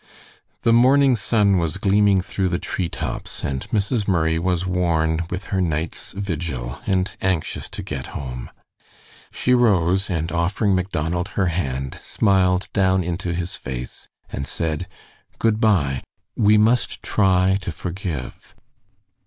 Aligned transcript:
The 0.63 0.73
morning 0.73 1.15
sun 1.15 1.59
was 1.59 1.77
gleaming 1.77 2.21
through 2.21 2.49
the 2.49 2.57
treetops, 2.57 3.43
and 3.43 3.69
Mrs. 3.69 4.07
Murray 4.07 4.39
was 4.39 4.65
worn 4.65 5.27
with 5.29 5.43
her 5.53 5.61
night's 5.61 6.13
vigil, 6.13 6.79
and 6.87 7.11
anxious 7.21 7.69
to 7.69 7.83
get 7.83 8.07
home. 8.17 8.49
She 9.31 9.53
rose, 9.53 10.09
and 10.09 10.31
offering 10.31 10.73
Macdonald 10.73 11.27
her 11.37 11.49
hand, 11.53 11.99
smiled 12.01 12.67
down 12.73 13.03
into 13.03 13.31
his 13.31 13.55
face, 13.55 14.07
and 14.31 14.47
said: 14.47 14.87
"Good 15.37 15.59
by! 15.61 16.01
We 16.35 16.57
must 16.57 17.03
try 17.03 17.59
to 17.61 17.71
forgive." 17.71 18.55